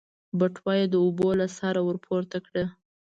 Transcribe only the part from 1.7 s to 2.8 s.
ورپورته کړه.